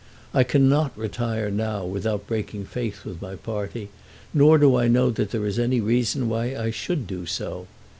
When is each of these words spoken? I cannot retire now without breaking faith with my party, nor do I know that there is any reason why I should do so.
I 0.33 0.43
cannot 0.43 0.97
retire 0.97 1.51
now 1.51 1.85
without 1.85 2.25
breaking 2.25 2.65
faith 2.65 3.05
with 3.05 3.21
my 3.21 3.35
party, 3.35 3.89
nor 4.33 4.57
do 4.57 4.75
I 4.75 4.87
know 4.87 5.11
that 5.11 5.29
there 5.29 5.45
is 5.45 5.59
any 5.59 5.79
reason 5.79 6.27
why 6.27 6.55
I 6.57 6.71
should 6.71 7.05
do 7.05 7.27
so. 7.27 7.67